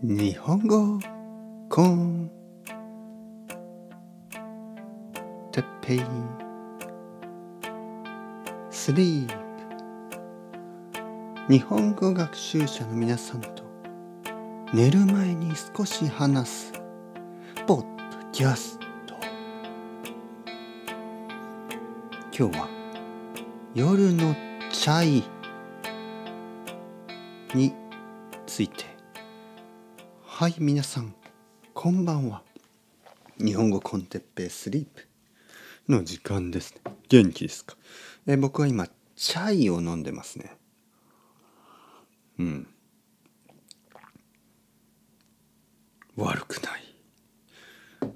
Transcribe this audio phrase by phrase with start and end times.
[0.00, 1.00] 日本語
[1.68, 2.30] コン
[5.50, 6.00] テッペイ
[8.70, 9.28] スリー
[11.48, 13.64] プ日本語学習者の皆さんと
[14.72, 16.72] 寝る前に少し話す。
[17.66, 17.86] ポッド
[18.30, 19.16] キャスト。
[22.38, 22.68] 今日は
[23.74, 24.36] 夜の
[24.70, 25.24] チャイ
[27.52, 27.74] に
[28.46, 28.87] ついて。
[30.38, 31.16] はい皆さん
[31.74, 32.44] こんばんは。
[33.38, 35.08] 日本語コンテッペイスリープ。
[35.92, 36.92] の時間ですね。
[37.08, 37.76] 元気ですか？
[38.24, 40.56] え僕は今チャイを飲んでますね。
[42.38, 42.68] うん。
[46.14, 46.84] 悪くない。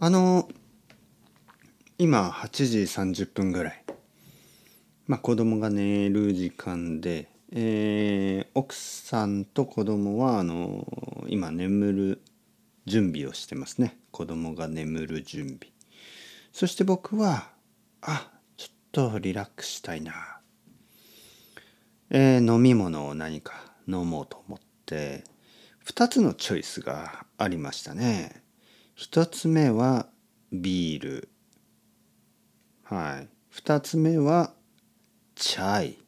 [0.00, 0.48] あの
[1.98, 2.78] 今8時
[3.22, 3.84] 30分ぐらい。
[5.06, 10.84] まあ子供が寝る時間でえー、奥さんと子供はあの
[11.28, 12.22] 今眠る
[12.86, 13.98] 準備をしてますね。
[14.10, 15.72] 子供が眠る準備。
[16.52, 17.50] そして僕は
[18.00, 20.40] あちょっとリラックスしたいな。
[22.10, 23.52] えー、飲み物を何か
[23.86, 25.24] 飲もうと思って
[25.84, 28.42] 2つのチョイスがありましたね。
[28.96, 30.08] 1つ目は
[30.52, 31.28] ビール。
[32.84, 33.28] はい。
[33.54, 34.52] 2つ目は
[35.34, 35.98] チャイ。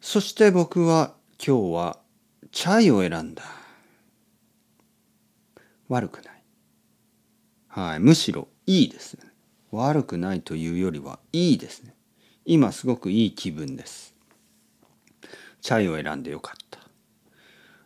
[0.00, 1.98] そして僕は今日は
[2.58, 3.44] チャイを選んだ。
[5.88, 6.42] 悪くない。
[7.68, 8.00] はい。
[8.00, 9.30] むしろいいですね。
[9.70, 11.94] 悪くないというよりはいいですね。
[12.44, 14.12] 今すごくいい気分です。
[15.60, 16.80] チャイを選んでよかった。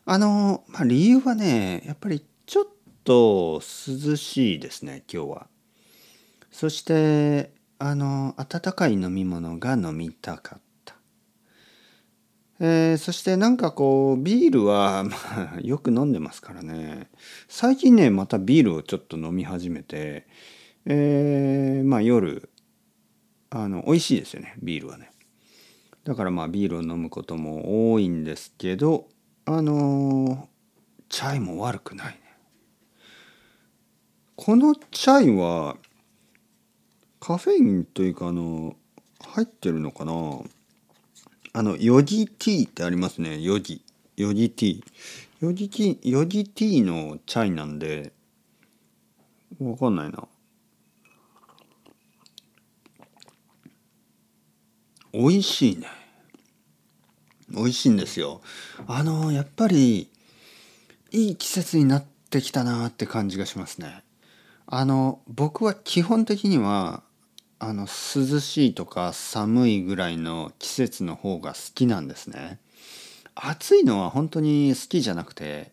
[0.07, 2.65] あの、まあ、理由はね、やっぱりちょっ
[3.05, 5.47] と涼しいですね、今日は。
[6.51, 10.72] そして、あの、温かい飲み物が飲みたかった。
[12.65, 15.17] えー、そしてなんかこうビールは、 ま
[15.57, 17.11] あ、よく飲んでますからね。
[17.49, 20.29] 最近ねまたビールをちょっと飲み始めて、
[20.85, 22.49] えー、まあ夜
[23.51, 25.11] あの美味しいですよねビールはね。
[26.05, 29.09] だからまあビールを飲むことも多いんですけど
[29.45, 30.49] あの
[31.09, 32.21] チャイも悪くないね。
[34.37, 35.77] このチャイは
[37.19, 38.77] カフェインというかあの
[39.19, 40.13] 入ってるのかな？
[41.55, 43.41] あの、ヨギティーってありますね。
[43.41, 43.83] ヨギ。
[44.17, 44.83] ヨギティー。
[45.41, 48.13] ヨギティー、ヨギティーのチャイなんで、
[49.61, 50.27] わかんないな。
[55.13, 55.89] 美味しいね。
[57.51, 58.41] 美味しいんですよ。
[58.87, 60.11] あの、やっぱり、
[61.11, 64.03] いい季節になってきたなって感じがしますね。
[64.67, 67.03] あの、僕は基本的には、
[67.65, 72.59] あの涼しいとか寒いぐらいの季節の方が好きなんですね。
[73.37, 75.71] 暑いのは本当に好きじゃなくて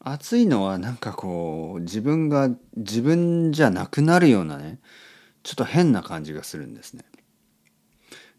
[0.00, 4.80] 暑いのはなんかこう自分が自分じゃなくなるようなね
[5.44, 7.04] ちょっと変な感じがするんですね。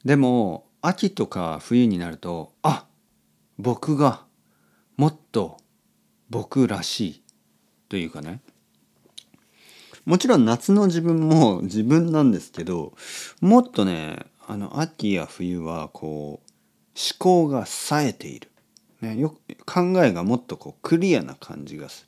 [0.05, 2.85] でも秋とか冬になるとあ
[3.57, 4.25] 僕が
[4.95, 5.57] もっと
[6.29, 7.23] 僕らしい
[7.89, 8.41] というかね
[10.09, 12.93] もちろん夏の自分も自分なんですけど
[13.41, 16.49] もっとねあの秋や冬はこう
[16.95, 18.49] 思考が冴えている、
[19.01, 19.37] ね、よ
[19.67, 22.07] 考えがもっとこうクリアな感じがす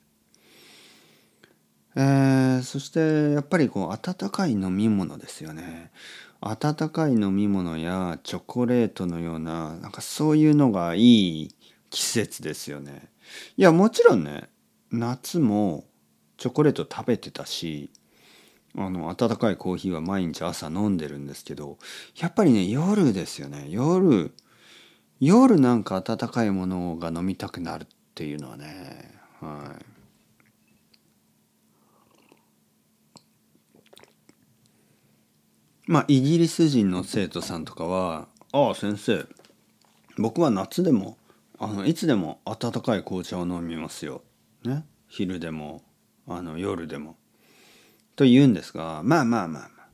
[1.96, 5.92] る、えー、そしてやっぱりこう温かい飲み物ですよね。
[6.42, 11.56] 温かい飲み物やチョコレートのようななんかそういうのがいい
[11.92, 13.12] 季節ですよね。
[13.58, 14.50] いやもちろんね
[14.90, 15.86] 夏も
[16.42, 17.92] チョコレート食べてたし
[18.76, 21.78] あの温かいコーヒーは毎日朝飲んでるんですけど
[22.20, 23.68] やっぱりね夜ですよね。
[23.70, 24.34] 夜
[25.20, 29.86] 夜なんか温かいものが飲みたくなるっていうのはねはい。
[35.86, 39.28] まあイギリス人の生徒さんとかは「ああ先生
[40.18, 41.20] 僕は夏でも
[41.60, 44.24] あのいつでも温かい紅茶を飲みますよ」
[44.66, 44.88] ね。
[45.08, 45.84] 昼でも。
[46.28, 47.18] あの夜でも。
[48.16, 49.88] と言うんですがまあまあまあまあ。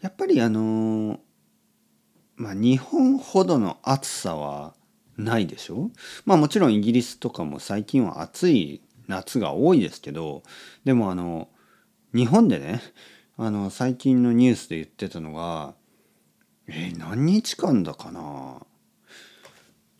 [0.00, 1.20] やっぱりあの
[2.36, 4.74] まあ日本ほどの暑さは
[5.16, 5.90] ないでしょ？
[6.26, 10.42] まあもちろんイギリスとかも最近は暑い夏が多いですけど
[10.84, 11.48] でもあの
[12.14, 12.82] 日本でね
[13.36, 15.74] あの最近のニュースで言ってたのが
[16.66, 18.64] えー、何日間だかな？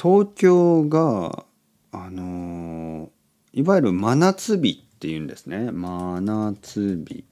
[0.00, 1.44] 東京が
[1.92, 3.10] あの
[3.52, 5.70] いわゆる真夏日っていうんですね。
[5.72, 7.24] 真夏日。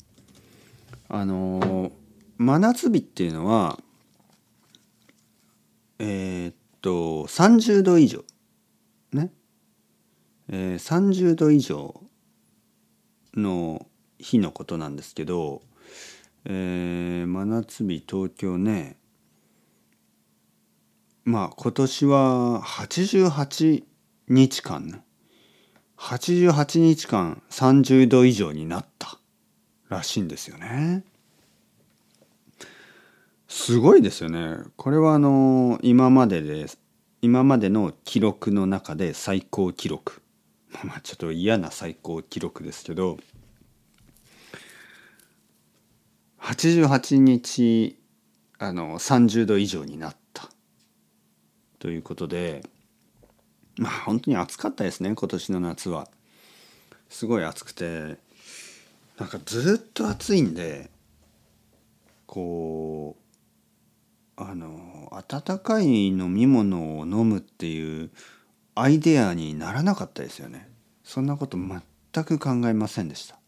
[1.08, 1.92] あの
[2.38, 3.78] 真夏日っていうのは
[5.98, 8.24] えー、っと30度以上
[9.12, 9.32] ね。
[10.48, 12.02] えー、30度以上
[13.34, 13.86] の
[14.18, 15.62] 日のことなんですけど、
[16.44, 18.96] えー、真夏日東京ね。
[21.24, 23.84] まあ今年は88
[24.28, 25.04] 日間ね。
[26.02, 29.18] 88日間30度以上になった
[29.88, 31.04] らしいんですよね。
[33.46, 34.56] すごいですよね。
[34.76, 36.66] これはあの今までで
[37.20, 40.22] 今までの記録の中で最高記録
[40.82, 43.18] まあちょっと嫌な最高記録ですけど
[46.40, 47.96] 88日
[48.58, 50.50] あの30度以上になった
[51.78, 52.64] ということで
[53.76, 56.08] まあ本当に暑かったですね今年の夏は。
[57.08, 58.16] すごい暑くて
[59.18, 60.90] なんかずっと暑いんで
[62.26, 63.16] こ
[64.38, 68.10] うあの温かい飲み物を飲むっていう
[68.74, 70.68] アイデアにならなかったですよね。
[71.04, 73.38] そんなこと全く考えませんでした。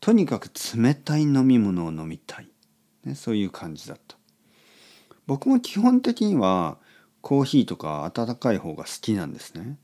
[0.00, 2.48] とにかく冷たい飲み物を飲みたい、
[3.04, 4.16] ね、そういう感じだった
[5.26, 6.78] 僕も基本的には
[7.22, 9.76] コーヒーとか温かい方が好きなんですね。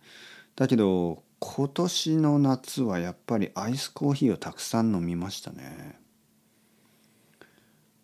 [0.56, 5.98] だけど今年の夏はやっぱりアイスコーヒーをたくさん飲みましたね。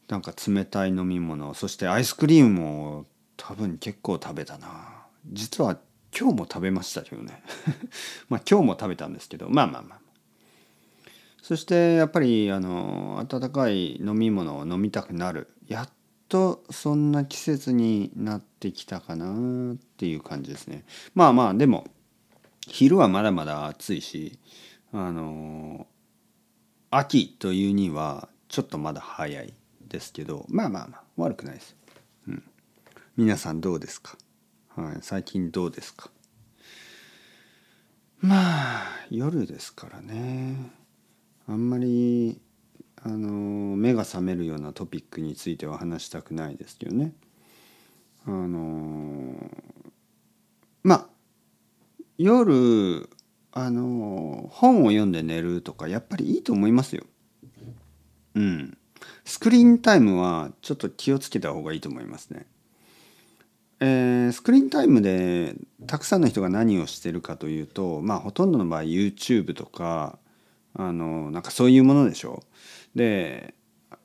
[0.09, 3.07] なんか冷たい飲み物そしてアイスクリームも
[3.39, 5.07] 多分結構食べたな。
[5.27, 5.79] 実は
[6.17, 7.43] 今日も食べましたけどね。
[8.29, 9.99] まあ今日も食べたんですけどまあまあまあ。
[11.43, 15.49] そしてやっぱりあの温かい飲み物を飲みたくなる。
[15.67, 15.89] やっ
[16.33, 20.87] とそんな季節になってきたかなっていう感じですね。
[21.15, 21.85] まあまあでも
[22.67, 24.39] 昼はまだまだ暑いし
[24.95, 25.87] あの
[26.91, 29.53] 秋というにはちょっとまだ早い
[29.87, 31.77] ですけどまあまあまあ悪くないです、
[32.27, 32.43] うん、
[33.19, 34.17] 皆さんどうですか、
[34.75, 36.11] はい、最近どうですか？
[38.21, 40.57] まあ夜ですからね
[41.47, 42.41] あんまり
[43.03, 47.13] あの目が覚めるようなトピックについては話したくないですけどね。
[48.27, 49.35] あの
[50.83, 51.07] まあ
[52.19, 53.09] 夜
[53.53, 57.05] あの本を読んで寝るとかやっぱりいいと思いますよ。
[58.35, 58.79] うん。
[59.25, 62.47] スクリーンタイムはちょっと気をつけた方がいいと思いますね。
[63.81, 65.57] えー、スクリーンタイムで
[65.87, 70.19] たくさんの人が何をしてるかというとまあほとんどの場合 YouTube とか
[70.75, 72.45] あのなんかそういうものでしょ
[72.95, 73.55] で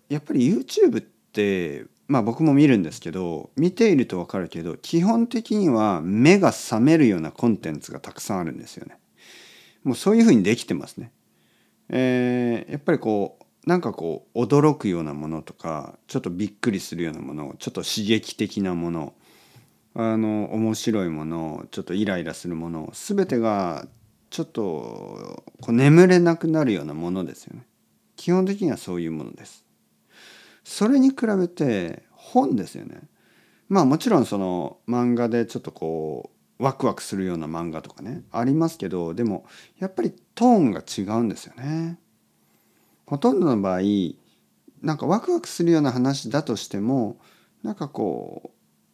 [0.09, 8.97] やっぱり YouTube ってまあ僕も見るんですけど見ていると分かるけど基本的には目が覚めるようなコンテンツがたくさんあるんですよね。
[9.83, 11.11] もうそういうふうにできてますね。
[11.89, 19.13] えー、やっぱりこうなんかこう驚くようなものとかちょっとびっくりするようなものちょっと刺激的なもの
[19.93, 23.87] あの面白いものちょっとイライラするもの全てが
[24.29, 27.65] ちょっとこう眠れなくなるようなものですよね
[28.15, 29.65] 基本的にはそういうものです
[30.67, 32.99] それに比べて本ですよね
[33.69, 36.29] まあもちろんその漫画でちょっとこ
[36.59, 39.45] うワクワクするような漫画とかねありますけどでも
[39.79, 41.97] やっぱりトーンが違うんですよね
[43.05, 43.79] ほとんどの場合
[44.81, 47.17] なんかワクワクするような話だとしても
[47.63, 48.51] なんかこ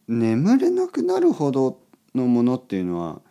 [0.07, 1.79] う眠れなくなるほど
[2.13, 3.21] のものっていうのは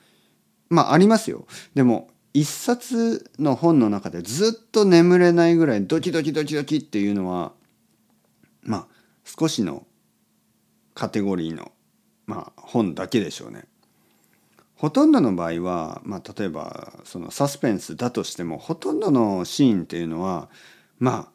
[0.69, 1.47] まあありますよ。
[1.75, 7.53] でも一冊の本の中でずっと眠れないぐらいドキドキドキドキっていうのは
[8.63, 8.87] まあ
[9.25, 9.87] 少しの
[10.95, 11.73] カテゴリーの、
[12.27, 13.65] まあ、本だけでしょうね。
[14.75, 20.51] ほとんどの場合は、まあ、例えばそのサスペンスだとしてもほとんどのシーンっていうのは
[20.99, 21.33] まあ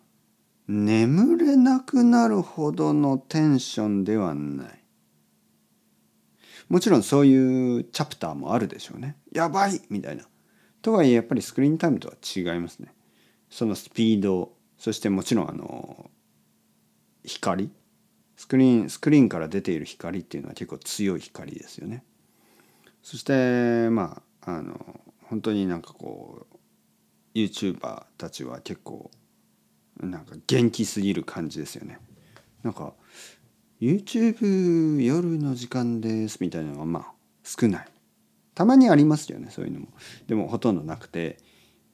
[0.67, 4.83] 眠れなくなるほどのテンションではない。
[6.67, 9.15] もちろんそういうチャプターもあるでしょうね。
[9.31, 10.25] やばいみたいな。
[10.81, 12.93] とはいえやっぱりスクリーンタイムとは違いますね。
[13.49, 16.11] そのスピードそしてもちろんあの
[17.23, 17.69] 光？
[18.35, 22.03] スクリーンスクリーンから出ている光っていうのは結構強い光ですよね。
[23.01, 26.57] そしてまああの本当になんかこう
[27.37, 29.11] YouTuber たちは結構
[29.99, 31.99] なんか元気すぎる感じですよね。
[32.63, 32.93] なんか
[33.79, 37.11] YouTube 夜の時間ですみたいなのがまあ
[37.43, 37.87] 少ない
[38.55, 39.87] たまにありますよねそういうのも
[40.27, 41.37] でもほとんどなくて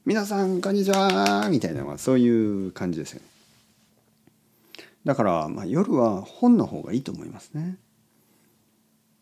[0.06, 3.26] 皆さんこんにちはみたいなのはそういう感じですよね
[5.04, 7.78] だからまあ夜は本の方がいいと思いますね。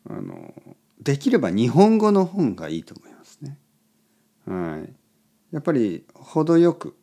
[0.09, 0.53] あの
[1.01, 3.57] できれば日本語の本がいいと思いますね。
[4.45, 4.93] はい。
[5.51, 6.95] やっぱり程よく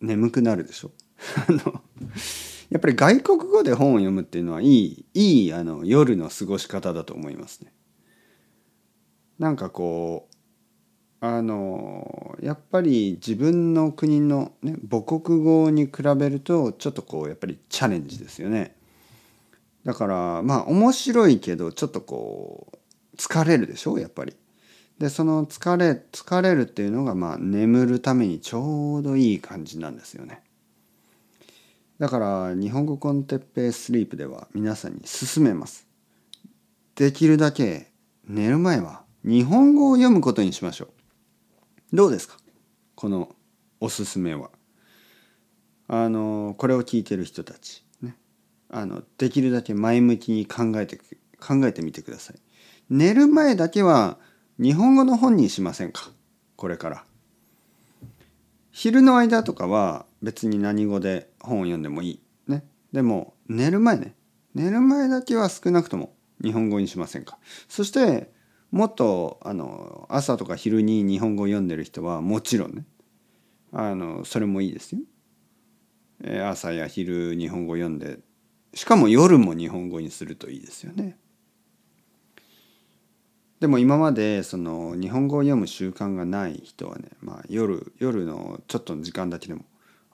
[0.00, 0.90] 眠くなるでしょ。
[1.48, 1.82] あの
[2.68, 7.72] やっぱり外国語で本を読むっていうのはいいいいあの夜の過ごし方だと思いますね。
[9.38, 10.35] なんかこう
[11.20, 18.76] あのやっぱり自分の国の、ね、母国語に比べるとちょっとこうやっぱりチャレンジですよね。
[19.84, 23.98] だからまあ面白いけどちょっとこう疲れるでしょ？
[23.98, 24.36] やっぱり。
[24.98, 30.42] でその疲れ疲れるっていうのがまあ眠るためにちょうどいい感じなんですよね。
[31.98, 35.86] だから日本語コンテッペイスリープでは皆さんに勧めます。
[36.94, 37.92] できるだけ
[38.26, 40.88] 寝る前は日本語を読むことにしましょう。
[41.92, 42.36] どうですか？
[42.94, 43.34] この
[43.80, 44.50] おすすめは。
[45.88, 48.16] あのこれを聞いてる人たち、ね、
[48.68, 50.98] あのできるだけ前向きに考えて
[51.38, 52.36] 考えてみてください。
[52.90, 54.18] 寝る前だけは
[54.58, 56.10] 日本語の本にしませんか？
[56.56, 57.04] これから。
[58.72, 62.20] 昼の間とかは別に何語で本を読んでもいい。
[62.48, 62.64] ね。
[62.92, 64.16] でも寝る前ね。
[64.54, 67.38] 寝る前だけは少なくとも日本語にしませんか？
[67.68, 68.34] そして
[68.70, 72.84] もっとあの朝とか昼に日本語を読んでる人はもちろんね
[73.72, 75.00] あのそれもいいですよ。
[76.48, 78.18] 朝や昼日本語を読んで
[78.74, 81.18] しかも夜も日本語にするといいですよね。
[83.60, 89.64] でも今までその日本語を読む習慣がない人はね、まあ、夜夜のちょっとの時間だけでも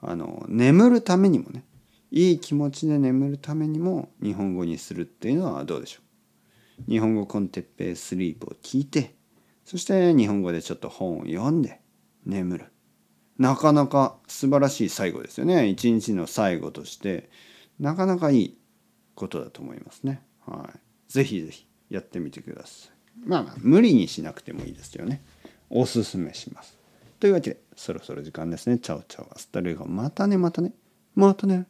[0.01, 1.65] あの眠るためにもね
[2.11, 6.03] いい気持ちで眠るためにも日本語にするっていうのはどうでしょう？
[6.87, 9.15] 日本語コンテッペイスリープを聞いて
[9.65, 11.81] そして日本語でちょっと本を読んで
[12.25, 12.65] 眠る
[13.37, 17.29] なかなか素晴らしい最後ですよね一日の最後として
[17.79, 18.57] なかなかいい
[19.15, 22.93] ことだと思いますねはいぜひぜひやってみてください
[23.25, 25.23] まあ無理にしなくてもいいですよね。
[25.69, 26.77] おすすめします。
[27.19, 28.77] というわけでそろそろ時間ですね。
[28.79, 30.73] チャオチャオ hasta luego またねまたね
[31.15, 31.67] またね。